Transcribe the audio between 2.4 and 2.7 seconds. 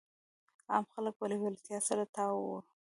وو.